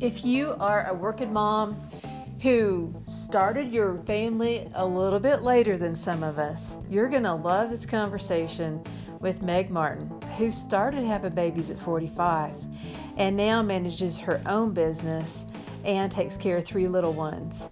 [0.00, 1.78] If you are a working mom
[2.40, 7.34] who started your family a little bit later than some of us, you're going to
[7.34, 8.82] love this conversation
[9.20, 10.08] with Meg Martin,
[10.38, 12.50] who started having babies at 45
[13.18, 15.44] and now manages her own business
[15.84, 17.68] and takes care of three little ones.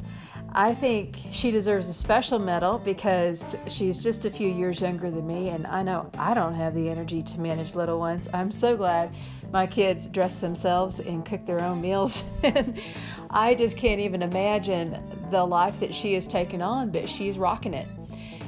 [0.53, 5.27] I think she deserves a special medal because she's just a few years younger than
[5.27, 8.29] me, and I know I don't have the energy to manage little ones.
[8.33, 9.15] I'm so glad
[9.53, 12.25] my kids dress themselves and cook their own meals.
[13.31, 15.01] I just can't even imagine
[15.31, 17.89] the life that she has taken on, but she's rocking it.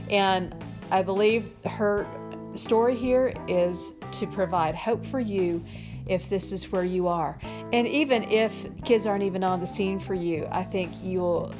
[0.08, 0.54] And
[0.90, 2.06] I believe her
[2.54, 5.64] story here is to provide hope for you
[6.06, 7.38] if this is where you are.
[7.72, 11.54] And even if kids aren't even on the scene for you, I think you'll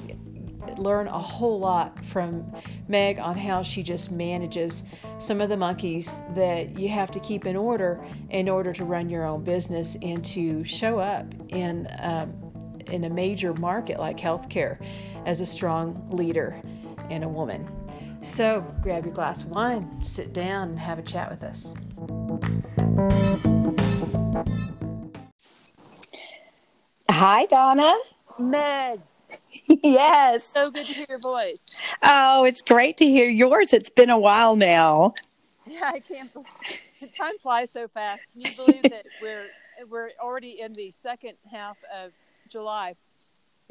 [0.79, 2.45] learn a whole lot from
[2.89, 4.85] Meg on how she just manages
[5.19, 9.09] some of the monkeys that you have to keep in order in order to run
[9.09, 12.33] your own business and to show up in um,
[12.87, 14.85] in a major market like healthcare
[15.27, 16.61] as a strong leader
[17.11, 17.69] and a woman.
[18.23, 21.75] So grab your glass of wine, sit down, and have a chat with us.
[27.09, 27.97] Hi, Donna.
[28.39, 29.01] Meg,
[29.67, 30.53] yes.
[30.53, 31.75] so good to hear your voice.
[32.03, 33.73] Oh, it's great to hear yours.
[33.73, 35.15] It's been a while now.
[35.67, 36.33] Yeah, I can't.
[36.33, 36.49] believe
[37.17, 38.27] Time flies so fast.
[38.33, 39.47] Can you believe that we're
[39.89, 42.13] we're already in the second half of
[42.49, 42.95] July?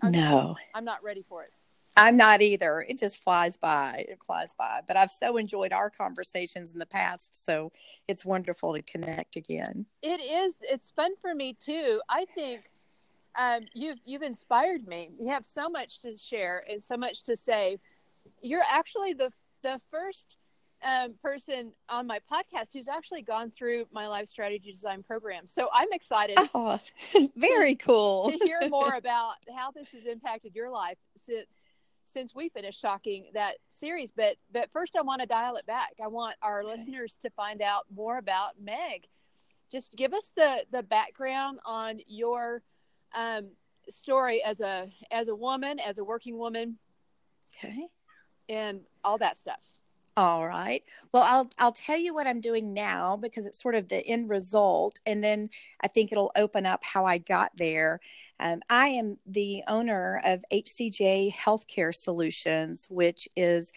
[0.02, 1.52] I'm, No, I'm not ready for it.
[1.98, 2.86] I'm not either.
[2.88, 4.06] It just flies by.
[4.08, 4.80] It flies by.
[4.88, 7.46] But I've so enjoyed our conversations in the past.
[7.46, 7.74] So
[8.08, 9.86] it's wonderful to connect again.
[10.02, 10.60] It is.
[10.62, 12.02] It's fun for me too.
[12.08, 12.70] I think
[13.38, 15.12] um, you've you've inspired me.
[15.20, 17.80] You have so much to share and so much to say.
[18.42, 19.32] You're actually the
[19.64, 20.38] the first
[20.84, 25.46] um, person on my podcast who's actually gone through my life strategy design program.
[25.48, 26.80] So I'm excited Oh,
[27.36, 28.32] very cool.
[28.32, 31.66] to hear more about how this has impacted your life since
[32.06, 35.90] since we finished talking that series but but first i want to dial it back
[36.04, 36.72] i want our Okay.
[36.72, 39.06] listeners to find out more about meg
[39.72, 42.64] just give us the the background on your
[43.16, 43.52] um,
[43.90, 46.78] story as a as a woman as a working woman
[47.56, 47.88] Okay.
[48.48, 49.60] and all that stuff
[50.18, 50.84] All right.
[51.14, 54.30] Well, I'll I'll tell you what I'm doing now because it's sort of the end
[54.30, 55.50] result, and then
[55.82, 58.02] I think it'll open up how I got there.
[58.40, 63.72] Um, I am the owner of HCJ Healthcare Solutions, which is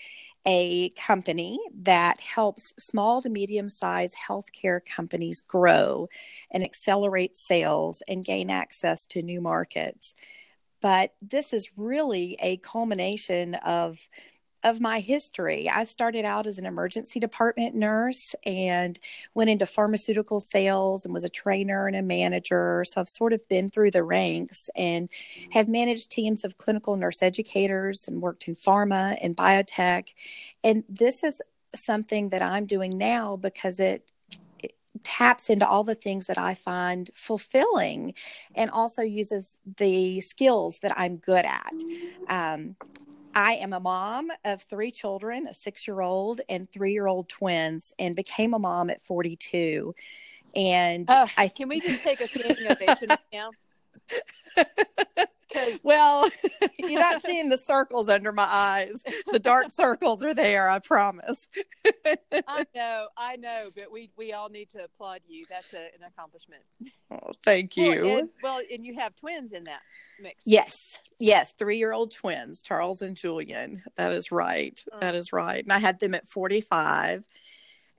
[0.47, 6.09] a company that helps small to medium sized healthcare companies grow
[6.51, 10.15] and accelerate sales and gain access to new markets.
[10.81, 14.01] But this is really a culmination of
[14.65, 15.69] of my history.
[15.69, 18.99] I started out as an emergency department nurse and
[19.35, 22.85] went into pharmaceutical sales and was a trainer and a manager.
[22.87, 25.09] So I've sort of been through the ranks and
[25.51, 30.09] have managed teams of clinical nurse educators and worked in pharma and biotech.
[30.63, 31.43] And this is
[31.75, 34.09] something that I'm doing now because it
[35.05, 38.15] taps into all the things that I find fulfilling
[38.55, 41.73] and also uses the skills that I'm good at.
[42.29, 42.77] Um,
[43.35, 47.29] I am a mom of three children, a six year old and three year old
[47.29, 49.95] twins, and became a mom at 42.
[50.55, 53.51] And uh, I, can we just take a standing ovation right now
[55.83, 56.29] well,
[56.79, 59.03] you're not seeing the circles under my eyes.
[59.31, 61.49] The dark circles are there, I promise.
[62.49, 66.03] i know i know but we we all need to applaud you that's a, an
[66.09, 66.63] accomplishment
[67.11, 68.05] Oh, thank you.
[68.05, 69.81] well and, well and you have twins in that
[70.19, 73.83] mix Yes, yes, three year old twins, Charles and Julian.
[73.97, 74.79] That is right.
[75.01, 75.63] That is right.
[75.63, 77.25] And I had them at 45.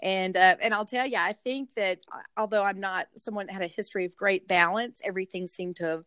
[0.01, 3.53] And uh, and I'll tell you, I think that uh, although I'm not someone that
[3.53, 6.03] had a history of great balance, everything seemed to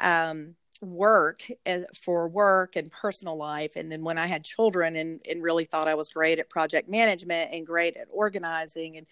[0.00, 3.74] um, work as, for work and personal life.
[3.74, 6.88] And then when I had children and, and really thought I was great at project
[6.88, 9.06] management and great at organizing and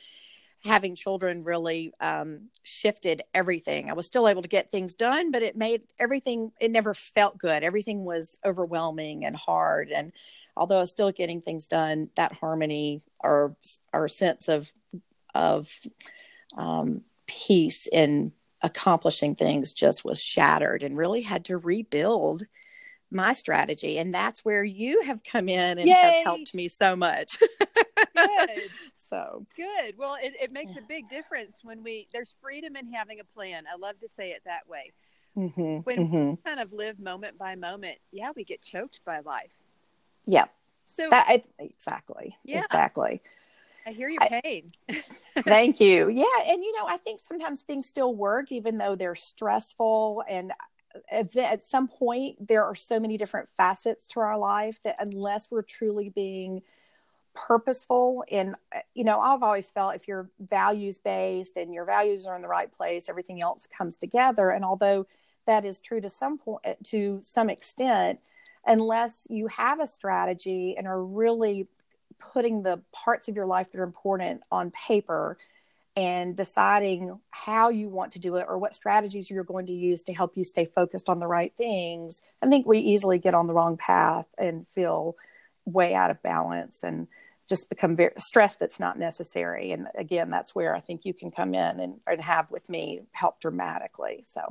[0.64, 3.88] having children really um, shifted everything.
[3.88, 7.38] I was still able to get things done, but it made everything, it never felt
[7.38, 7.62] good.
[7.62, 9.90] Everything was overwhelming and hard.
[9.90, 10.12] And
[10.56, 13.56] although I was still getting things done, that harmony or,
[13.92, 14.72] or sense of,
[15.34, 15.70] of
[16.56, 22.42] um, peace in accomplishing things just was shattered and really had to rebuild
[23.10, 23.98] my strategy.
[23.98, 25.94] And that's where you have come in and Yay!
[25.94, 27.38] have helped me so much.
[29.08, 33.20] so good well it, it makes a big difference when we there's freedom in having
[33.20, 34.92] a plan i love to say it that way
[35.36, 36.30] mhm, when mhm.
[36.30, 39.52] we kind of live moment by moment yeah we get choked by life
[40.26, 40.44] yeah,
[40.84, 42.60] so that I, exactly, Yeah.
[42.60, 43.22] exactly.
[43.86, 44.68] i hear your I- pain
[45.38, 46.08] Thank you.
[46.08, 50.52] Yeah, and you know, I think sometimes things still work even though they're stressful and
[51.10, 55.62] at some point there are so many different facets to our life that unless we're
[55.62, 56.62] truly being
[57.46, 62.26] purposeful and uh, you know i've always felt if you're values based and your values
[62.26, 64.50] are in the right place everything else comes together.
[64.50, 65.06] And although
[65.46, 68.20] that is true to some point uh, to some extent
[68.66, 71.68] unless you have a strategy and are really
[72.18, 75.38] putting the parts of your life that are important on paper
[75.96, 80.02] and deciding how you want to do it or what strategies you're going to use
[80.02, 83.46] to help you stay focused on the right things, I think we easily get on
[83.46, 85.16] the wrong path and feel
[85.64, 86.84] way out of balance.
[86.84, 87.08] And
[87.48, 89.72] just become very stressed that's not necessary.
[89.72, 93.00] And again, that's where I think you can come in and, and have with me
[93.12, 94.24] help dramatically.
[94.26, 94.42] So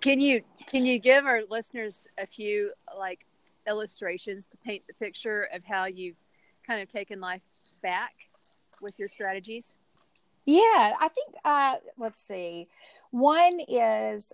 [0.00, 3.26] can you can you give our listeners a few like
[3.66, 6.16] illustrations to paint the picture of how you've
[6.66, 7.42] kind of taken life
[7.82, 8.12] back
[8.80, 9.78] with your strategies?
[10.46, 12.66] Yeah, I think, uh, let's see.
[13.10, 14.32] One is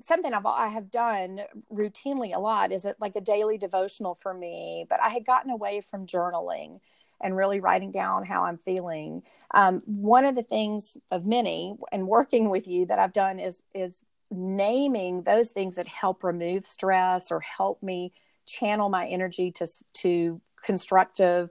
[0.00, 1.40] something I've, I have done
[1.72, 5.50] routinely a lot is it like a daily devotional for me, but I had gotten
[5.50, 6.80] away from journaling
[7.20, 9.22] and really writing down how I'm feeling.
[9.54, 13.62] Um, one of the things of many and working with you that I've done is,
[13.74, 18.12] is naming those things that help remove stress or help me
[18.44, 21.50] channel my energy to, to constructive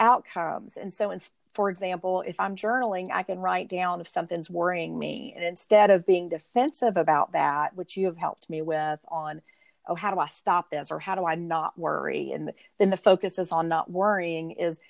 [0.00, 0.76] outcomes.
[0.76, 1.20] And so in,
[1.54, 5.32] for example, if I'm journaling, I can write down if something's worrying me.
[5.36, 9.40] And instead of being defensive about that, which you have helped me with on,
[9.88, 12.32] oh, how do I stop this or how do I not worry?
[12.32, 14.80] And then the focus is on not worrying is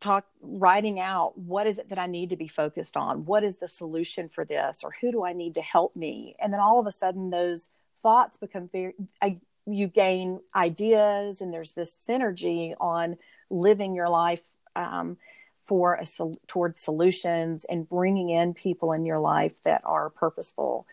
[0.00, 3.26] talk writing out what is it that I need to be focused on?
[3.26, 4.80] What is the solution for this?
[4.82, 6.34] Or who do I need to help me?
[6.40, 7.68] And then all of a sudden those
[8.00, 13.18] thoughts become very I, you gain ideas and there's this synergy on
[13.50, 14.42] living your life
[14.74, 15.18] um,
[15.62, 16.06] for a
[16.46, 20.86] towards solutions and bringing in people in your life that are purposeful.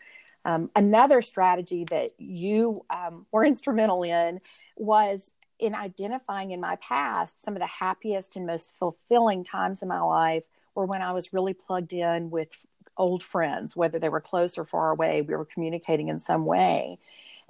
[0.44, 4.40] Um, another strategy that you um, were instrumental in
[4.76, 9.88] was in identifying in my past some of the happiest and most fulfilling times in
[9.88, 10.44] my life
[10.74, 12.64] were when I was really plugged in with
[12.96, 16.98] old friends, whether they were close or far away, we were communicating in some way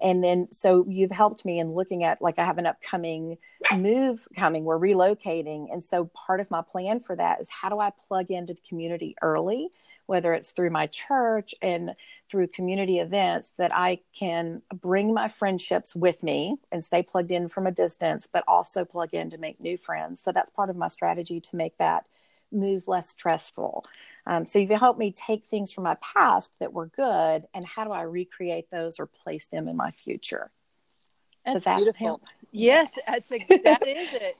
[0.00, 3.38] and then so you've helped me in looking at like i have an upcoming
[3.76, 4.64] move coming.
[4.64, 5.72] We're relocating.
[5.72, 8.60] And so part of my plan for that is how do i plug into the
[8.68, 9.70] community early
[10.06, 11.94] whether it's through my church and
[12.30, 17.48] through community events that i can bring my friendships with me and stay plugged in
[17.48, 20.20] from a distance but also plug in to make new friends.
[20.22, 22.04] So that's part of my strategy to make that
[22.50, 23.84] move less stressful
[24.28, 27.84] um, so you've helped me take things from my past that were good and how
[27.84, 30.50] do I recreate those or place them in my future?
[31.46, 32.06] That's that beautiful.
[32.06, 32.22] Help?
[32.52, 34.32] Yes, that's a, that is a,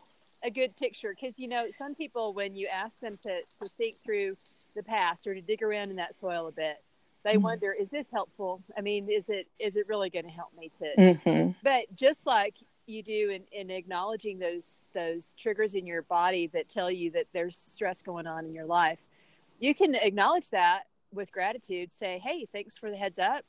[0.45, 3.97] a good picture because you know some people when you ask them to, to think
[4.05, 4.37] through
[4.77, 6.77] the past or to dig around in that soil a bit,
[7.25, 7.45] they mm-hmm.
[7.45, 8.63] wonder is this helpful?
[8.77, 11.01] I mean, is it is it really going to help me to?
[11.01, 11.51] Mm-hmm.
[11.63, 12.57] But just like
[12.89, 17.27] you do in, in acknowledging those those triggers in your body that tell you that
[17.33, 18.99] there's stress going on in your life
[19.59, 23.45] you can acknowledge that with gratitude say hey thanks for the heads up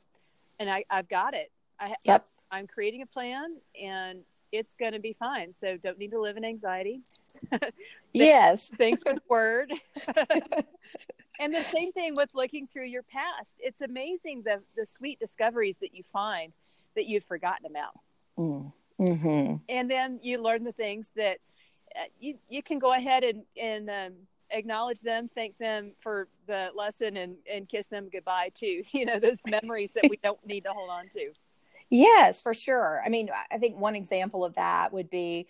[0.58, 1.50] and I, i've got it.
[1.78, 2.26] I, yep.
[2.50, 4.20] i'm creating a plan and
[4.52, 7.00] it's going to be fine so don't need to live in anxiety.
[8.12, 8.68] Yes.
[8.76, 9.72] thanks for the word.
[11.40, 13.56] And the same thing with looking through your past.
[13.58, 16.52] It's amazing the the sweet discoveries that you find
[16.94, 17.98] that you've forgotten about.
[18.38, 18.72] Mm.
[19.00, 19.56] Mm-hmm.
[19.68, 21.38] and then you learn the things that
[21.96, 24.12] uh, you you can go ahead and and um,
[24.50, 28.82] acknowledge them, thank them for the lesson, and and kiss them goodbye too.
[28.92, 31.30] You know, those memories that we don't need to hold on to.
[31.88, 33.02] Yes, for sure.
[33.04, 35.48] I mean, I think one example of that would be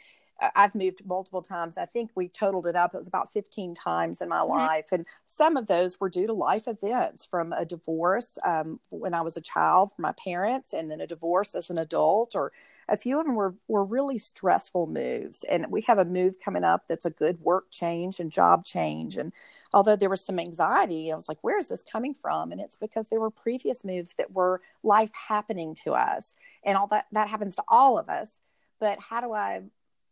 [0.54, 1.76] I've moved multiple times.
[1.76, 2.94] I think we totaled it up.
[2.94, 4.52] It was about 15 times in my mm-hmm.
[4.52, 4.86] life.
[4.92, 9.20] And some of those were due to life events from a divorce um, when I
[9.20, 12.52] was a child from my parents, and then a divorce as an adult, or
[12.88, 15.44] a few of them were, were really stressful moves.
[15.44, 19.16] And we have a move coming up that's a good work change and job change.
[19.16, 19.32] And
[19.74, 22.50] although there was some anxiety, I was like, where is this coming from?
[22.52, 26.34] And it's because there were previous moves that were life happening to us.
[26.64, 28.36] And all that, that happens to all of us.
[28.80, 29.62] But how do I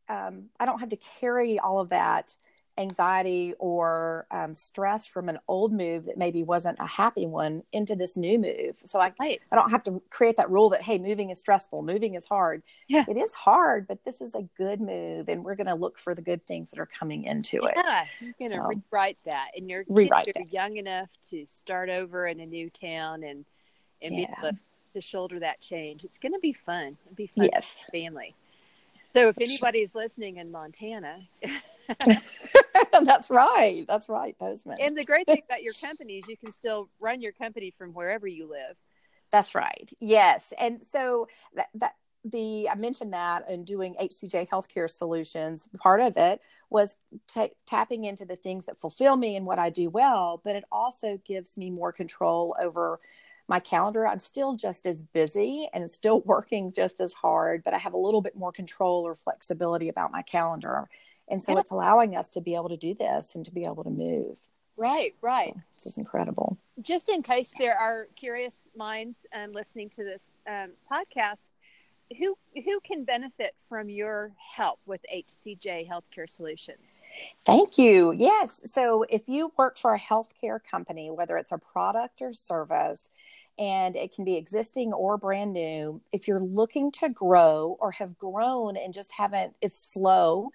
[0.08, 2.36] um, I don't have to carry all of that
[2.78, 7.96] anxiety or um, stress from an old move that maybe wasn't a happy one into
[7.96, 8.76] this new move.
[8.76, 9.44] So I, right.
[9.50, 12.62] I don't have to create that rule that, hey, moving is stressful, moving is hard.
[12.86, 13.04] Yeah.
[13.08, 16.14] It is hard, but this is a good move and we're going to look for
[16.14, 17.72] the good things that are coming into it.
[17.76, 19.48] Yeah, you're going to so, rewrite that.
[19.56, 23.44] And you're, rewrite you're young enough to start over in a new town and,
[24.00, 24.26] and yeah.
[24.26, 24.58] be able to,
[24.94, 26.04] to shoulder that change.
[26.04, 26.96] It's going to be fun.
[27.06, 27.84] It'll be fun yes.
[27.90, 28.36] family.
[29.14, 31.18] So if anybody's listening in Montana,
[33.02, 33.84] that's right.
[33.88, 34.78] That's right, Bozeman.
[34.80, 37.92] And the great thing about your company is you can still run your company from
[37.92, 38.76] wherever you live.
[39.30, 39.90] That's right.
[40.00, 40.52] Yes.
[40.58, 46.16] And so that, that the I mentioned that in doing HCJ Healthcare Solutions, part of
[46.16, 46.96] it was
[47.26, 50.64] t- tapping into the things that fulfill me and what I do well, but it
[50.70, 53.00] also gives me more control over
[53.48, 54.06] my calendar.
[54.06, 57.98] I'm still just as busy and still working just as hard, but I have a
[57.98, 60.88] little bit more control or flexibility about my calendar.
[61.30, 61.60] And so yeah.
[61.60, 64.36] it's allowing us to be able to do this and to be able to move.
[64.76, 65.54] Right, right.
[65.54, 66.56] So this is incredible.
[66.80, 71.52] Just in case there are curious minds um, listening to this um, podcast,
[72.16, 77.02] who who can benefit from your help with HCJ Healthcare Solutions?
[77.44, 78.12] Thank you.
[78.12, 78.72] Yes.
[78.72, 83.08] So if you work for a healthcare company, whether it's a product or service,
[83.58, 88.16] and it can be existing or brand new, if you're looking to grow or have
[88.16, 90.50] grown and just haven't, it's slow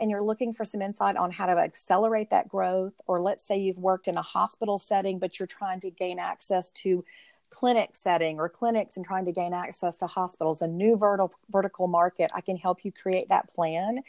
[0.00, 3.58] and you're looking for some insight on how to accelerate that growth, or let's say
[3.58, 7.04] you've worked in a hospital setting, but you're trying to gain access to
[7.50, 11.88] clinic setting or clinics and trying to gain access to hospitals, a new vertical vertical
[11.88, 14.02] market, I can help you create that plan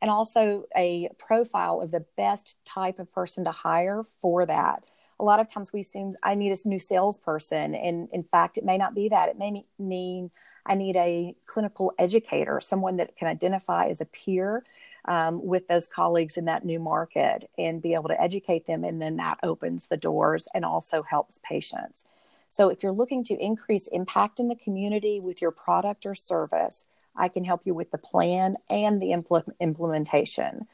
[0.00, 4.84] and also a profile of the best type of person to hire for that.
[5.20, 8.64] A lot of times we assume I need a new salesperson, and in fact, it
[8.64, 9.28] may not be that.
[9.28, 10.30] It may mean
[10.66, 14.64] I need a clinical educator, someone that can identify as a peer
[15.04, 18.84] um, with those colleagues in that new market and be able to educate them.
[18.84, 22.06] And then that opens the doors and also helps patients.
[22.48, 26.84] So if you're looking to increase impact in the community with your product or service,
[27.16, 30.66] I can help you with the plan and the impl- implementation.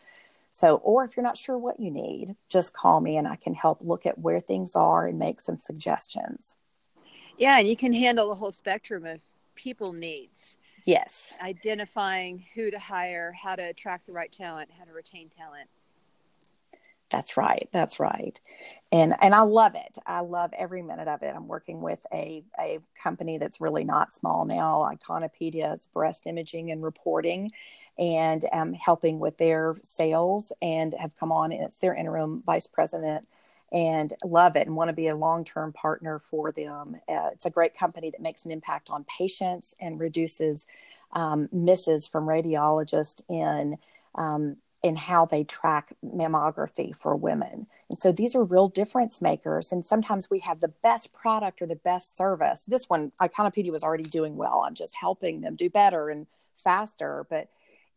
[0.53, 3.55] So, or if you're not sure what you need, just call me and I can
[3.55, 6.55] help look at where things are and make some suggestions.
[7.39, 9.23] Yeah, and you can handle the whole spectrum of
[9.55, 10.59] people needs.
[10.85, 11.33] Yes.
[11.41, 15.69] Identifying who to hire, how to attract the right talent, how to retain talent.
[17.11, 17.69] That's right.
[17.73, 18.39] That's right.
[18.93, 19.99] And and I love it.
[20.07, 21.35] I love every minute of it.
[21.35, 25.75] I'm working with a a company that's really not small now, Ikonopedia.
[25.75, 27.51] It's breast imaging and reporting
[27.99, 32.67] and I'm helping with their sales and have come on and it's their interim vice
[32.69, 33.27] president
[33.73, 36.97] and love it and want to be a long-term partner for them.
[37.09, 40.67] Uh, it's a great company that makes an impact on patients and reduces
[41.13, 43.77] um, misses from radiologists in
[44.15, 47.67] um, in how they track mammography for women.
[47.91, 49.73] And so these are real difference makers.
[49.73, 52.65] And sometimes we have the best product or the best service.
[52.65, 54.65] This one, Ikonopedia was already doing well.
[54.67, 57.27] I'm just helping them do better and faster.
[57.29, 57.51] But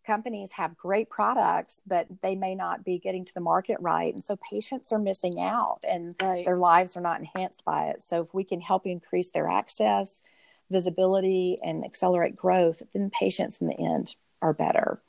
[0.06, 4.14] companies have great products, but they may not be getting to the market right.
[4.14, 6.46] And so patients are missing out and right.
[6.46, 8.04] their lives are not enhanced by it.
[8.04, 10.22] So if we can help increase their access,
[10.70, 15.02] visibility, and accelerate growth, then patients in the end are better.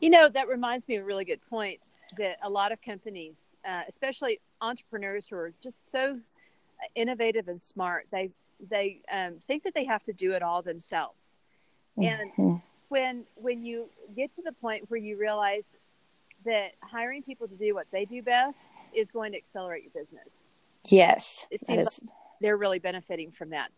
[0.00, 1.80] You know, that reminds me of a really good point
[2.16, 6.18] that a lot of companies, uh, especially entrepreneurs who are just so
[6.94, 8.30] innovative and smart, they
[8.70, 11.38] they um, think that they have to do it all themselves.
[11.96, 12.56] And mm-hmm
[12.88, 15.76] when when you get to the point where you realize
[16.44, 20.48] that hiring people to do what they do best is going to accelerate your business.
[20.88, 21.44] Yes.
[21.50, 23.72] It seems is, like they're really benefiting from that.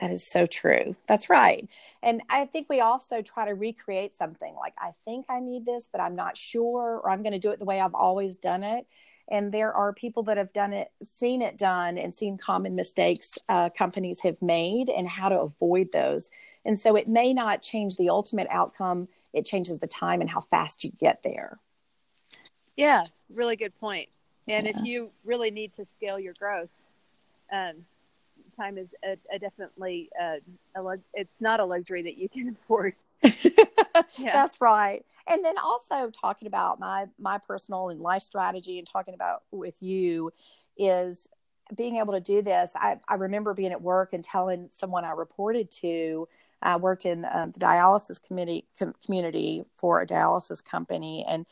[0.00, 0.94] That is so true.
[1.08, 1.66] That's right.
[2.02, 5.88] And I think we also try to recreate something like, I think I need this,
[5.90, 8.62] but I'm not sure, or I'm going to do it the way I've always done
[8.62, 8.86] it.
[9.28, 13.38] And there are people that have done it, seen it done, and seen common mistakes
[13.48, 16.30] uh, companies have made and how to avoid those.
[16.64, 20.40] And so it may not change the ultimate outcome, it changes the time and how
[20.40, 21.58] fast you get there.
[22.76, 24.10] Yeah, really good point.
[24.46, 24.72] And yeah.
[24.76, 26.70] if you really need to scale your growth,
[27.50, 27.84] um,
[28.56, 30.36] time is a, a definitely uh,
[30.74, 32.94] a, it's not a luxury that you can afford.
[33.22, 34.32] yeah.
[34.32, 35.04] That's right.
[35.28, 39.82] And then also talking about my my personal and life strategy and talking about with
[39.82, 40.30] you
[40.76, 41.28] is
[41.74, 42.72] being able to do this.
[42.76, 46.28] I, I remember being at work and telling someone I reported to
[46.62, 51.46] I worked in um, the dialysis committee com- community for a dialysis company, and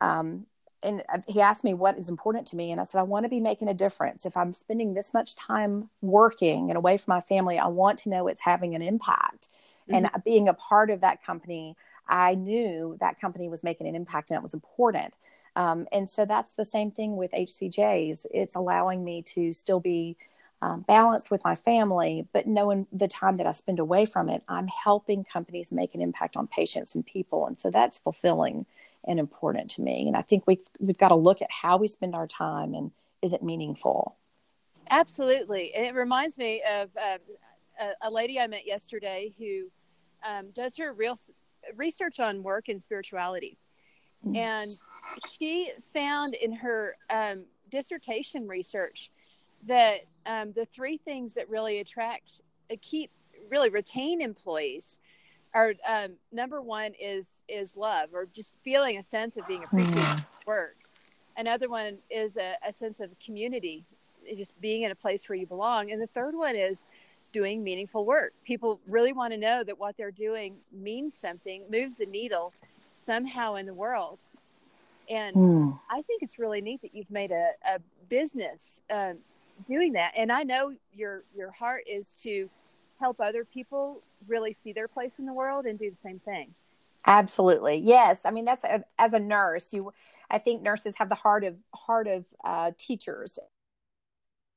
[0.00, 0.46] um,
[0.82, 3.24] and uh, he asked me what is important to me, and I said I want
[3.24, 4.24] to be making a difference.
[4.24, 8.08] If I'm spending this much time working and away from my family, I want to
[8.08, 9.48] know it's having an impact.
[9.90, 10.06] Mm-hmm.
[10.06, 11.76] And being a part of that company,
[12.08, 15.16] I knew that company was making an impact, and it was important.
[15.56, 18.26] Um, and so that's the same thing with HCJs.
[18.30, 20.16] It's allowing me to still be
[20.62, 24.42] um, balanced with my family, but knowing the time that I spend away from it,
[24.48, 27.46] I'm helping companies make an impact on patients and people.
[27.46, 28.66] And so that's fulfilling
[29.06, 30.06] and important to me.
[30.06, 32.90] And I think we, we've got to look at how we spend our time and
[33.22, 34.16] is it meaningful?
[34.90, 35.72] Absolutely.
[35.74, 37.18] It reminds me of uh,
[38.02, 39.70] a, lady I met yesterday who
[40.28, 41.16] um, does her real
[41.76, 43.56] research on work and spirituality.
[44.26, 44.36] Mm-hmm.
[44.36, 44.70] And
[45.28, 49.10] she found in her um, dissertation research
[49.66, 52.40] that um, the three things that really attract
[52.80, 53.10] keep
[53.50, 54.96] really retain employees
[55.54, 60.02] are um, number one is is love or just feeling a sense of being appreciated
[60.02, 60.24] mm.
[60.46, 60.76] work.
[61.36, 63.84] Another one is a, a sense of community
[64.36, 65.90] just being in a place where you belong.
[65.90, 66.86] And the third one is
[67.32, 68.32] doing meaningful work.
[68.44, 72.52] People really want to know that what they're doing means something moves the needle
[72.92, 74.18] somehow in the world.
[75.08, 75.80] And mm.
[75.88, 79.18] i think it's really neat that you've made a, a business um,
[79.68, 80.12] doing that.
[80.16, 82.48] And i know your your heart is to
[83.00, 86.54] help other people really see their place in the world and do the same thing.
[87.06, 87.76] Absolutely.
[87.78, 88.20] Yes.
[88.24, 89.92] I mean, that's a, as a nurse, you,
[90.30, 93.38] I think nurses have the heart of heart of uh, teachers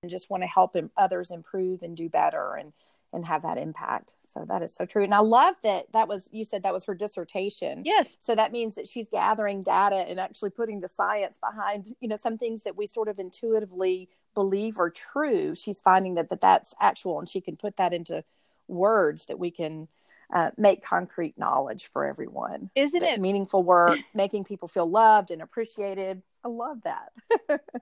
[0.02, 2.74] and just want to help others improve and do better and,
[3.14, 4.16] and have that impact.
[4.28, 5.04] So that is so true.
[5.04, 7.84] And I love that that was, you said that was her dissertation.
[7.86, 8.18] Yes.
[8.20, 12.16] So that means that she's gathering data and actually putting the science behind, you know,
[12.16, 15.54] some things that we sort of intuitively believe are true.
[15.54, 18.24] She's finding that, that that's actual and she can put that into
[18.68, 19.88] words that we can
[20.34, 22.72] uh, make concrete knowledge for everyone.
[22.76, 26.24] Isn't that it meaningful work, making people feel loved and appreciated?
[26.44, 27.12] I love that.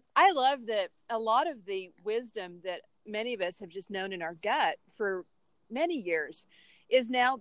[0.15, 4.13] I love that a lot of the wisdom that many of us have just known
[4.13, 5.25] in our gut for
[5.69, 6.45] many years
[6.89, 7.39] is now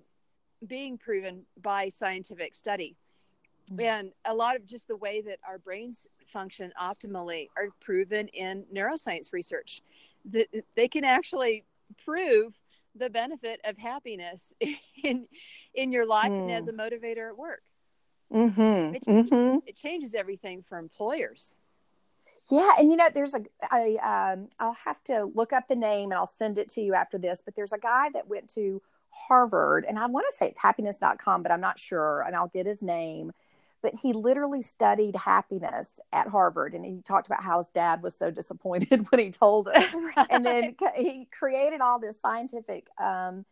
[0.67, 2.97] being proven by scientific study.
[3.71, 3.81] Mm-hmm.
[3.81, 8.65] And a lot of just the way that our brains function optimally are proven in
[8.75, 9.83] neuroscience research.
[10.31, 11.65] That they can actually
[12.05, 12.59] prove
[12.97, 14.53] the benefit of happiness
[15.03, 15.27] in
[15.75, 16.43] in your life mm.
[16.43, 16.71] and as hmm.
[16.71, 17.63] a motivator at work.
[18.33, 18.95] Mm-hmm.
[18.95, 19.59] It, mm-hmm.
[19.67, 21.55] it changes everything for employers.
[22.51, 26.11] Yeah, and you know, there's a I um, I'll have to look up the name
[26.11, 27.43] and I'll send it to you after this.
[27.45, 31.43] But there's a guy that went to Harvard, and I want to say it's happiness.com,
[31.43, 33.33] but I'm not sure, and I'll get his name
[33.83, 36.75] but he literally studied happiness at Harvard.
[36.75, 40.13] And he talked about how his dad was so disappointed when he told him.
[40.17, 40.27] right.
[40.29, 43.45] And then he created all this scientific um,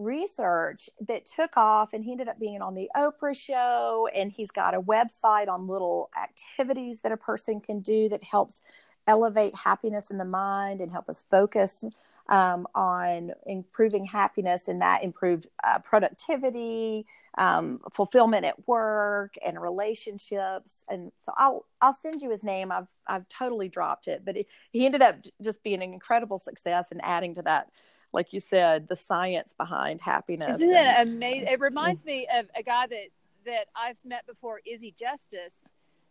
[0.00, 1.92] research that took off.
[1.92, 4.08] And he ended up being on the Oprah show.
[4.14, 8.62] And he's got a website on little activities that a person can do that helps
[9.06, 11.84] elevate happiness in the mind and help us focus
[12.30, 17.04] um, on improving happiness and that improved uh, productivity,
[17.36, 20.84] um, fulfillment at work, and relationships.
[20.88, 22.70] And so I'll I'll send you his name.
[22.70, 26.86] I've I've totally dropped it, but it, he ended up just being an incredible success
[26.92, 27.68] and adding to that.
[28.12, 30.60] Like you said, the science behind happiness.
[30.60, 31.48] Isn't it amazing?
[31.48, 33.08] It reminds me of a guy that
[33.46, 35.70] that I've met before, Izzy Justice.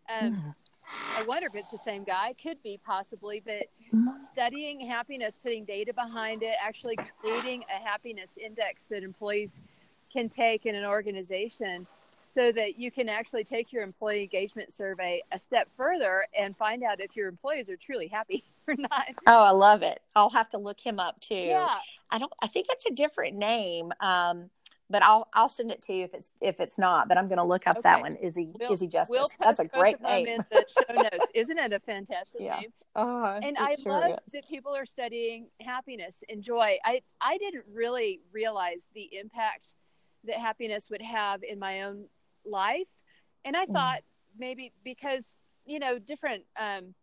[0.09, 0.55] Um.
[1.15, 2.33] I wonder if it's the same guy.
[2.41, 4.07] Could be possibly, but mm-hmm.
[4.17, 9.61] studying happiness, putting data behind it, actually creating a happiness index that employees
[10.11, 11.85] can take in an organization
[12.29, 16.83] so that you can actually take your employee engagement survey a step further and find
[16.83, 19.07] out if your employees are truly happy or not.
[19.25, 19.99] Oh, I love it.
[20.15, 21.33] I'll have to look him up too.
[21.33, 21.79] Yeah.
[22.11, 23.91] I don't I think it's a different name.
[23.99, 24.51] Um
[24.91, 27.07] but I'll I'll send it to you if it's if it's not.
[27.07, 27.83] But I'm going to look up okay.
[27.83, 28.15] that one.
[28.15, 29.15] Izzy we'll, Izzy Justice.
[29.15, 30.27] We'll That's a great name.
[30.27, 31.31] In the show notes.
[31.35, 32.59] Isn't it a fantastic yeah.
[32.59, 32.73] name?
[32.95, 34.33] Uh, and I sure love is.
[34.33, 36.77] that people are studying happiness and joy.
[36.83, 39.75] I I didn't really realize the impact
[40.25, 42.05] that happiness would have in my own
[42.45, 42.87] life,
[43.45, 43.73] and I mm.
[43.73, 44.01] thought
[44.37, 46.43] maybe because you know different.
[46.59, 46.93] Um,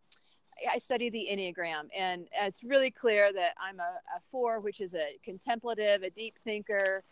[0.73, 4.95] I study the Enneagram, and it's really clear that I'm a, a four, which is
[4.95, 7.03] a contemplative, a deep thinker,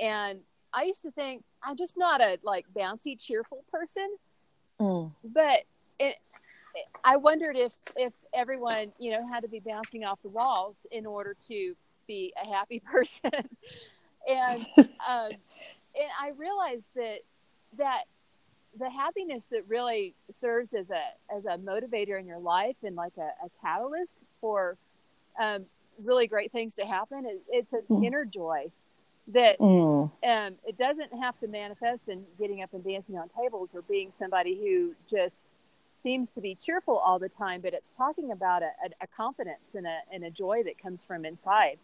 [0.00, 0.40] and
[0.72, 4.08] I used to think I'm just not a like bouncy, cheerful person.
[4.80, 5.12] Mm.
[5.24, 5.64] But
[5.98, 6.16] it,
[7.04, 11.06] I wondered if if everyone you know had to be bouncing off the walls in
[11.06, 11.74] order to
[12.06, 13.30] be a happy person,
[14.28, 15.30] and um,
[15.96, 17.20] and I realized that
[17.78, 18.04] that
[18.78, 23.14] the happiness that really serves as a as a motivator in your life and like
[23.16, 24.76] a, a catalyst for
[25.40, 25.64] um,
[26.02, 28.06] really great things to happen is it's an mm.
[28.06, 28.70] inner joy
[29.28, 30.10] that mm.
[30.24, 34.12] um, it doesn't have to manifest in getting up and dancing on tables or being
[34.16, 35.52] somebody who just
[35.92, 39.74] seems to be cheerful all the time, but it's talking about a, a, a confidence
[39.74, 41.78] and a, and a joy that comes from inside.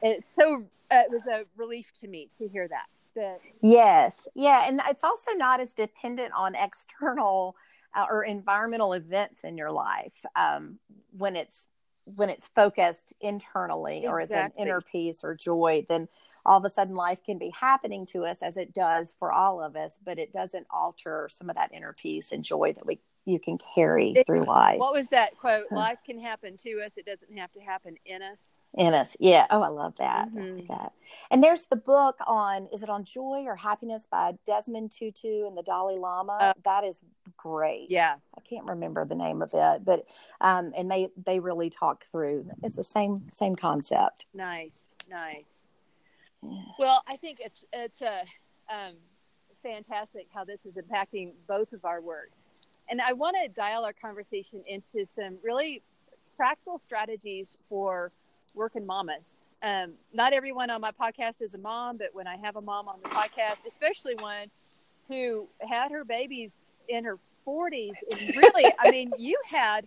[0.00, 2.86] It's so, uh, it was a relief to me to hear that.
[3.16, 4.28] That yes.
[4.34, 4.64] Yeah.
[4.66, 7.56] And it's also not as dependent on external
[7.94, 10.78] uh, or environmental events in your life um,
[11.16, 11.66] when it's
[12.14, 14.12] when it's focused internally exactly.
[14.12, 16.06] or as an inner peace or joy, then
[16.44, 19.60] all of a sudden life can be happening to us as it does for all
[19.60, 23.00] of us, but it doesn't alter some of that inner peace and joy that we
[23.26, 24.78] you can carry through life.
[24.78, 25.70] What was that quote?
[25.70, 28.56] Life can happen to us; it doesn't have to happen in us.
[28.78, 29.46] In us, yeah.
[29.50, 30.28] Oh, I love that.
[30.30, 30.36] Mhm.
[30.38, 30.92] I like that.
[31.30, 35.58] And there's the book on is it on joy or happiness by Desmond Tutu and
[35.58, 36.36] the Dalai Lama.
[36.40, 37.02] Uh, that is
[37.36, 37.90] great.
[37.90, 40.06] Yeah, I can't remember the name of it, but
[40.40, 42.48] um, and they they really talk through.
[42.62, 44.26] It's the same same concept.
[44.32, 45.68] nice, nice.
[46.42, 46.62] Yeah.
[46.78, 48.22] Well, I think it's it's a
[48.70, 48.94] um,
[49.62, 52.30] fantastic how this is impacting both of our work,
[52.88, 55.82] and I want to dial our conversation into some really
[56.36, 58.12] practical strategies for
[58.54, 59.38] working mamas.
[59.62, 62.88] Um, not everyone on my podcast is a mom, but when I have a mom
[62.88, 64.48] on the podcast, especially one
[65.08, 69.86] who had her babies in her 40s, and really, I mean, you had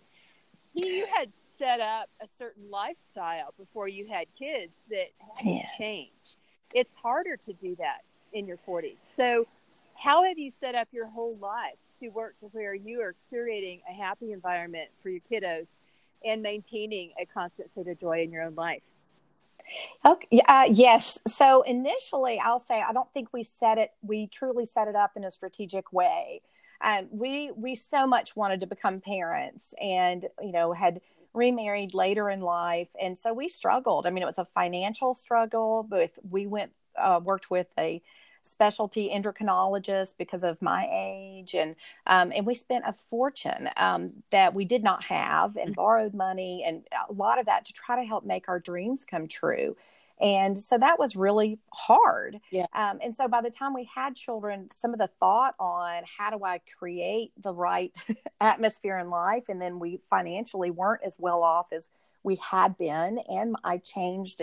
[0.75, 5.61] you had set up a certain lifestyle before you had kids that had Yeah.
[5.65, 6.35] to change.
[6.73, 8.01] It's harder to do that
[8.33, 8.99] in your 40s.
[8.99, 9.47] So,
[9.95, 13.81] how have you set up your whole life to work to where you are curating
[13.89, 15.77] a happy environment for your kiddos
[16.23, 18.81] and maintaining a constant state of joy in your own life?
[20.05, 20.41] Okay.
[20.47, 21.19] Uh, yes.
[21.27, 23.91] So initially, I'll say I don't think we set it.
[24.01, 26.41] We truly set it up in a strategic way.
[26.81, 31.01] Um, we we so much wanted to become parents, and you know had
[31.33, 34.07] remarried later in life, and so we struggled.
[34.07, 35.85] I mean, it was a financial struggle.
[35.87, 38.01] But we went uh, worked with a
[38.43, 41.53] specialty endocrinologist because of my age.
[41.55, 41.75] And
[42.07, 46.63] um, and we spent a fortune um, that we did not have and borrowed money
[46.65, 49.75] and a lot of that to try to help make our dreams come true.
[50.21, 52.39] And so that was really hard.
[52.51, 52.65] Yeah.
[52.73, 56.29] um, and so by the time we had children some of the thought on how
[56.29, 57.95] do i create the right
[58.41, 59.45] atmosphere in life?
[59.49, 61.87] And then we financially weren't as well off as
[62.23, 63.19] we had been.
[63.29, 64.41] And i changed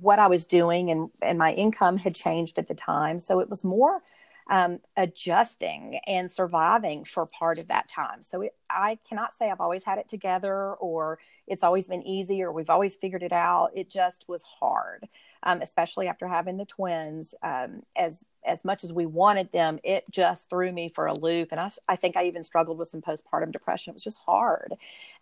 [0.00, 3.20] what I was doing and and my income had changed at the time.
[3.20, 4.02] So it was more
[4.50, 8.22] um, adjusting and surviving for part of that time.
[8.22, 12.42] So it, I cannot say I've always had it together or it's always been easy
[12.42, 13.70] or we've always figured it out.
[13.74, 15.08] It just was hard,
[15.44, 17.34] um, especially after having the twins.
[17.42, 21.48] Um, as as much as we wanted them, it just threw me for a loop,
[21.52, 23.92] and I I think I even struggled with some postpartum depression.
[23.92, 24.74] It was just hard.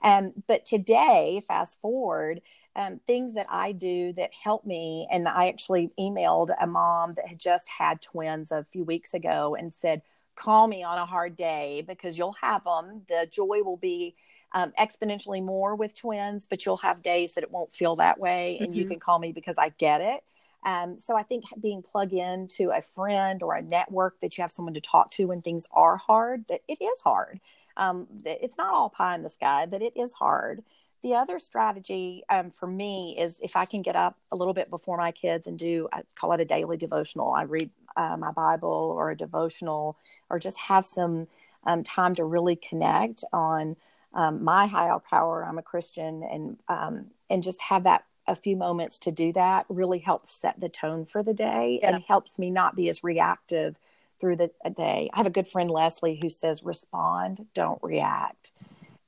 [0.03, 2.41] Um, but today, fast forward
[2.75, 5.09] um, things that I do that help me.
[5.11, 9.57] And I actually emailed a mom that had just had twins a few weeks ago
[9.59, 10.03] and said,
[10.35, 13.03] Call me on a hard day because you'll have them.
[13.07, 14.15] The joy will be
[14.53, 18.61] um, exponentially more with twins, but you'll have days that it won't feel that way.
[18.63, 18.89] And you Mhm.
[18.89, 20.23] can call me because I get it.
[20.65, 24.53] Um, so I think being plugged into a friend or a network that you have
[24.53, 27.41] someone to talk to when things are hard, that it is hard.
[27.77, 30.63] Um, that it's not all pie in the sky, that it is hard.
[31.03, 34.71] The other strategy um, for me is if I can get up a little bit
[34.71, 37.33] before my kids and do, I call it a daily devotional.
[37.33, 39.97] I read uh, my Bible or a devotional
[40.31, 41.27] or just have some
[41.65, 43.77] um, time to really connect on
[44.15, 45.45] um, my higher power.
[45.45, 49.67] I'm a Christian and, um, and just have that a few moments to do that
[49.69, 51.95] really helps set the tone for the day Yeah.
[51.95, 53.77] and helps me not be as reactive
[54.21, 55.11] through the day.
[55.13, 58.53] I have a good friend Leslie who says respond, don't react.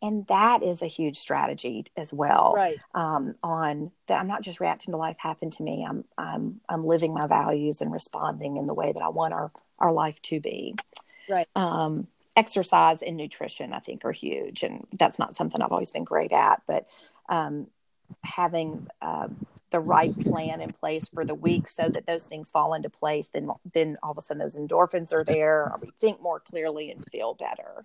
[0.03, 2.53] And that is a huge strategy as well.
[2.55, 2.79] Right.
[2.95, 5.87] Um, on that, I'm not just reacting to life happen to me.
[5.89, 9.51] I'm I'm I'm living my values and responding in the way that I want our
[9.79, 10.75] our life to be.
[11.29, 11.49] Right.
[11.57, 16.05] Um, exercise and nutrition, I think, are huge, and that's not something I've always been
[16.05, 16.63] great at.
[16.67, 16.87] But
[17.29, 17.69] um,
[18.23, 22.75] having um, the right plan in place for the week so that those things fall
[22.75, 26.23] into place, then then all of a sudden those endorphins are there, or we think
[26.23, 27.85] more clearly and feel better.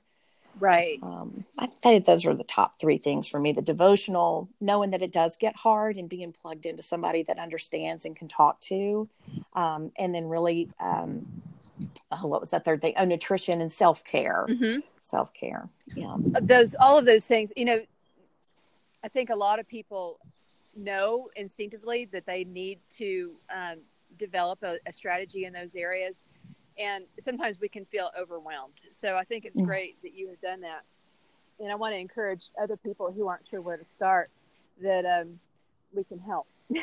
[0.60, 1.00] Right.
[1.02, 5.02] Um, I think those are the top three things for me: the devotional, knowing that
[5.02, 9.08] it does get hard, and being plugged into somebody that understands and can talk to,
[9.54, 11.26] um, and then really, um,
[12.12, 12.94] oh, what was that third thing?
[12.98, 14.46] Oh, nutrition and self care.
[14.48, 15.70] hmm Self care.
[15.96, 16.16] Yeah.
[16.42, 17.52] Those all of those things.
[17.56, 17.80] You know,
[19.04, 20.20] I think a lot of people
[20.76, 23.78] know instinctively that they need to um,
[24.18, 26.26] develop a, a strategy in those areas,
[26.78, 28.74] and sometimes we can feel overwhelmed.
[28.92, 29.66] So I think it's Mm.
[29.66, 30.84] great that you have done that,
[31.60, 34.30] and I want to encourage other people who aren't sure where to start
[34.82, 35.40] that um,
[35.94, 36.46] we can help.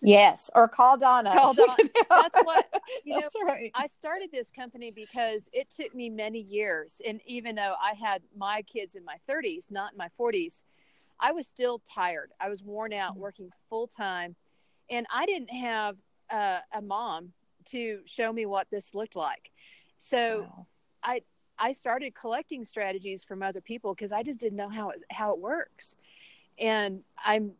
[0.00, 0.50] Yes.
[0.54, 1.32] Or call Donna.
[1.32, 1.76] Call Donna.
[2.10, 2.66] That's what
[3.04, 3.28] you know.
[3.44, 3.70] Right.
[3.74, 7.00] I started this company because it took me many years.
[7.06, 10.62] And even though I had my kids in my 30s, not in my 40s,
[11.20, 12.30] I was still tired.
[12.40, 14.34] I was worn out working full time.
[14.90, 15.96] And I didn't have
[16.30, 17.32] uh, a mom
[17.66, 19.50] to show me what this looked like.
[19.98, 20.66] So Wow.
[21.62, 25.32] I started collecting strategies from other people because I just didn't know how it, how
[25.32, 25.94] it works.
[26.58, 27.52] And I'm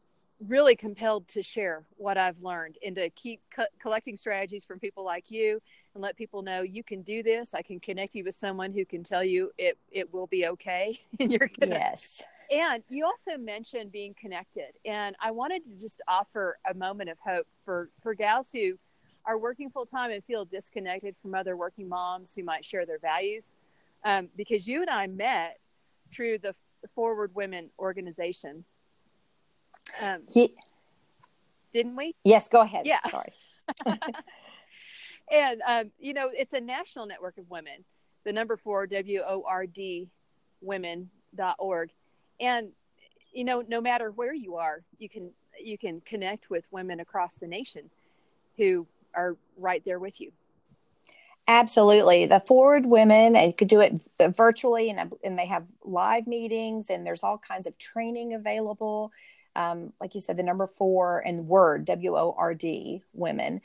[0.48, 5.04] really compelled to share what I've learned and to keep co- collecting strategies from people
[5.04, 5.60] like you
[5.94, 7.54] and let people know you can do this.
[7.54, 10.98] I can connect you with someone who can tell you it it will be okay
[11.20, 12.20] and you're gonna yes.
[12.50, 17.18] And you also mentioned being connected, and I wanted to just offer a moment of
[17.24, 18.78] hope for for gals who
[19.24, 22.98] are working full time and feel disconnected from other working moms who might share their
[22.98, 23.54] values.
[24.04, 25.58] Um, because you and I met
[26.12, 26.54] through the
[26.96, 28.64] 4word Women organization.
[30.00, 30.54] Um, he,
[31.72, 32.14] didn't we?
[32.24, 32.86] Yes, go ahead.
[32.86, 33.00] Yeah.
[33.10, 33.32] Sorry.
[35.32, 37.84] and, um, you know, it's a national network of women,
[38.24, 40.08] the number four, W O R D
[40.60, 41.90] women.org.
[42.40, 42.68] And,
[43.32, 47.36] you know, no matter where you are, you can, you can connect with women across
[47.36, 47.90] the nation
[48.56, 50.32] who are right there with you.
[51.48, 52.26] Absolutely.
[52.26, 56.88] The 4word Women, and you could do it virtually, and, and they have live meetings,
[56.88, 59.10] and there's all kinds of training available.
[59.56, 63.60] Um, like you said, the number four and Word, W O R D, women.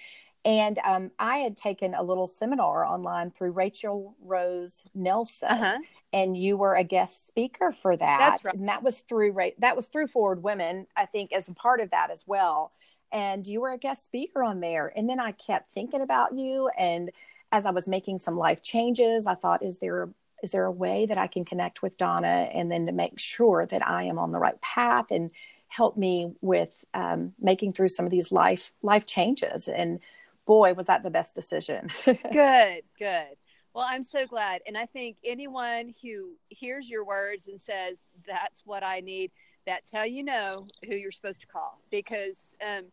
[0.46, 5.78] And um, I had taken a little seminar online through Rachel Rose Nelson, Uh-huh.
[6.14, 8.18] and you were a guest speaker for that.
[8.20, 8.56] That's right.
[8.56, 11.90] And that was through that was through 4word Women, I think, as a part of
[11.92, 12.72] that as well.
[13.12, 14.92] And you were a guest speaker on there.
[14.96, 17.12] And then I kept thinking about you, and
[17.52, 20.10] as I was making some life changes, I thought, is there
[20.44, 23.66] is there a way that I can connect with Donna, and then to make sure
[23.66, 25.32] that I am on the right path and
[25.68, 30.00] help me with um, making through some of these life life changes and
[30.46, 33.36] boy was that the best decision good, good.
[33.74, 34.62] Well, I'm so glad.
[34.66, 39.30] And I think anyone who hears your words and says, that's what I need,
[39.68, 41.80] that's how you know who you're supposed to call.
[41.92, 42.86] Because um,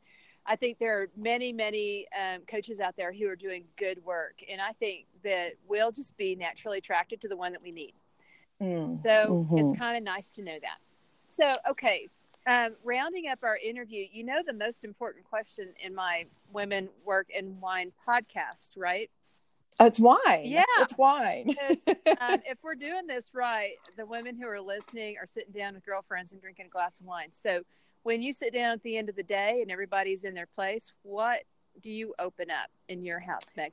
[0.45, 4.43] I think there are many, many um, coaches out there who are doing good work.
[4.51, 7.95] And I think that we'll just be naturally attracted to the one that we need.
[8.61, 9.59] Mm, So mhm.
[9.59, 10.77] it's kind of nice to know that.
[11.25, 12.11] So, okay,
[12.47, 17.29] um, rounding up our interview, you know the most important question in my Women Work
[17.37, 19.11] and Wine podcast, right?
[19.81, 20.63] Oh, it's wine Yeah.
[20.79, 21.79] it's wine Because,
[22.21, 25.85] um, if we're doing this right, the women who are listening are sitting down with
[25.85, 27.29] girlfriends and drinking a glass of wine.
[27.33, 27.63] So
[28.05, 30.93] when you sit down at the end of the day and everybody's in their place,
[31.03, 31.41] what
[31.83, 33.73] do you open up in your house, Meg?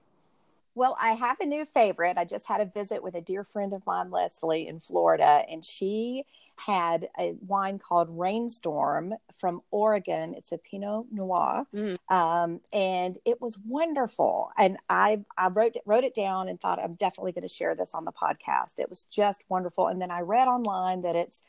[0.73, 2.17] Well, I have a new favorite.
[2.17, 5.63] I just had a visit with a dear friend of mine, Leslie, in Florida, and
[5.65, 6.23] she
[6.65, 10.33] had a wine called Rainstorm from Oregon.
[10.35, 11.97] It's a Pinot Noir, Mm.
[12.09, 14.51] um, and it was wonderful.
[14.57, 17.93] And I I wrote wrote it down and thought I'm definitely going to share this
[17.93, 18.79] on the podcast.
[18.79, 19.87] It was just wonderful.
[19.87, 21.41] And then I read online that it's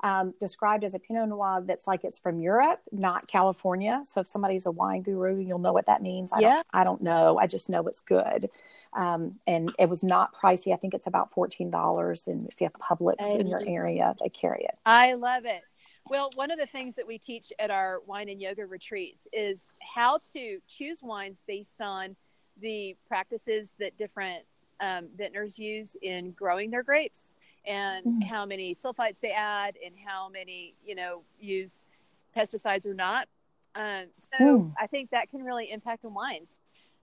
[0.00, 4.00] um, described as a Pinot Noir that's like it's from Europe, not California.
[4.04, 6.32] So if somebody's a wine guru, you'll know what that means.
[6.32, 6.54] I Yeah.
[6.56, 7.38] don't, I don't know.
[7.38, 8.50] I just know it's good.
[8.92, 10.72] Um, and it was not pricey.
[10.72, 14.28] I think it's about fourteen dollars, and if you have Publix in your area, they
[14.28, 14.78] carry it.
[14.84, 15.62] I love it.
[16.08, 19.68] Well, one of the things that we teach at our wine and yoga retreats is
[19.80, 22.16] how to choose wines based on
[22.60, 24.44] the practices that different
[24.80, 27.34] um, vintners use in growing their grapes
[27.66, 28.24] and Mm.
[28.24, 31.84] how many sulfites they add and how many, you know, use
[32.36, 33.28] pesticides or not.
[33.74, 34.74] Um, so Mm.
[34.78, 36.46] I think that can really impact a wine.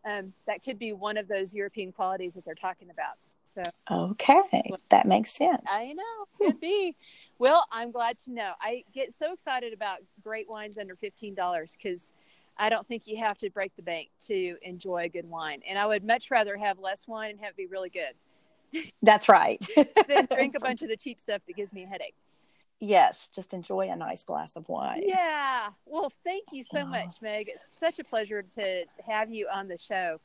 [0.06, 3.17] Um, that could be one of those European qualities that they're talking about.
[3.56, 5.67] so Okay, that makes sense.
[5.69, 6.26] I know.
[6.39, 6.95] Could be.
[7.38, 8.54] Well, I'm glad to know.
[8.60, 12.13] I get so excited about great wines under $15 because
[12.58, 15.62] I don't think you have to break the bank to enjoy a good wine.
[15.67, 18.13] And I would much rather have less wine and have it be really good
[19.02, 19.66] That's right.
[20.08, 22.16] than drink a bunch of the cheap stuff that gives me a headache.
[22.80, 25.04] yes, just enjoy a nice glass of wine.
[25.06, 25.70] Yeah.
[25.86, 26.86] Well, thank you so Oh.
[26.86, 27.48] much, Meg.
[27.50, 30.20] It's such a pleasure to have you on the show.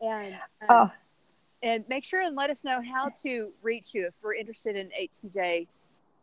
[0.00, 0.90] And um, Oh,
[1.62, 4.90] and make sure and let us know how to reach you if we're interested in
[4.90, 5.66] HCJ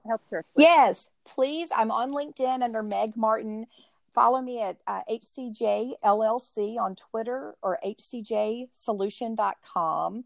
[0.08, 0.44] healthcare.
[0.56, 1.72] Yes, please.
[1.76, 3.66] I'm on LinkedIn under Meg Martin.
[4.14, 10.24] Follow me at uh, HCJ LLC on Twitter or hcjsolution.com.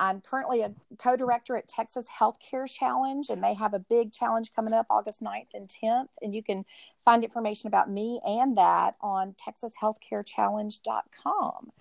[0.00, 4.52] I'm currently a co director at Texas Healthcare Challenge, and they have a big challenge
[4.56, 6.08] coming up August 9th and 10th.
[6.22, 6.64] And you can
[7.04, 11.72] find information about me and that on texashealthcarechallenge.com.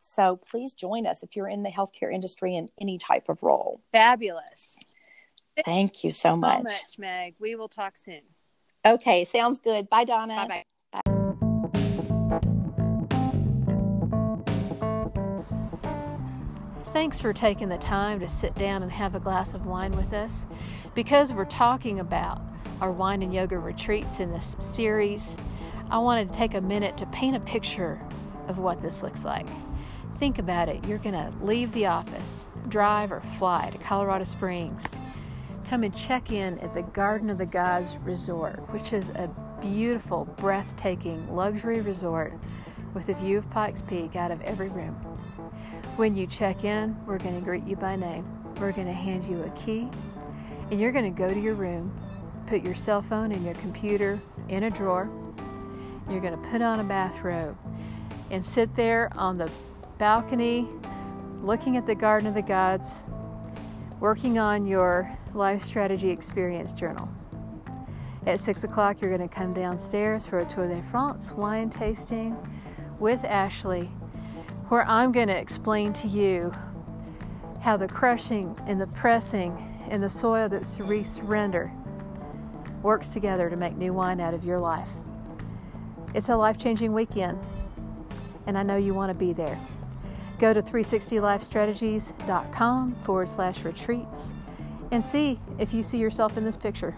[0.00, 3.82] So please join us if you're in the healthcare industry in any type of role.
[3.92, 4.78] Fabulous.
[5.64, 6.56] Thank you so much.
[6.56, 6.72] so much.
[6.72, 7.34] much, Meg.
[7.38, 8.22] We will talk soon.
[8.86, 9.90] Okay, sounds good.
[9.90, 10.36] Bye, Donna.
[10.36, 10.64] Bye bye.
[17.06, 20.12] Thanks for taking the time to sit down and have a glass of wine with
[20.12, 20.44] us.
[20.96, 22.40] Because we're talking about
[22.80, 25.36] our wine and yoga retreats in this series,
[25.88, 28.00] I wanted to take a minute to paint a picture
[28.48, 29.46] of what this looks like.
[30.18, 30.84] Think about it.
[30.84, 34.96] You're going to leave the office, drive or fly to Colorado Springs,
[35.70, 40.24] come and check in at the Garden of the Gods Resort, which is a beautiful,
[40.38, 42.32] breathtaking luxury resort
[42.94, 45.05] with a view of Pikes Peak out of every room.
[45.96, 48.26] When you check in, we're going to greet you by name.
[48.60, 49.88] We're going to hand you a key,
[50.70, 51.92] and you're going to go to your room,
[52.46, 55.10] put your cell phone and your computer in a drawer.
[56.08, 57.56] You're going to put on a bathrobe
[58.30, 59.50] and sit there on the
[59.98, 60.68] balcony
[61.42, 63.04] looking at the Garden of the Gods,
[64.00, 67.08] working on your life strategy experience journal.
[68.26, 72.36] At 6 o'clock, you're going to come downstairs for a Tour de France wine tasting
[72.98, 73.88] with Ashley,
[74.68, 76.52] where I'm going to explain to you
[77.60, 79.52] how the crushing and the pressing
[79.90, 81.70] and the soil that we surrender
[82.82, 84.88] works together to make new wine out of your life.
[86.14, 87.38] It's a life changing weekend,
[88.46, 89.58] and I know you want to be there.
[90.38, 94.34] Go to 360lifestrategies.com forward slash retreats
[94.92, 96.94] and see if you see yourself in this picture.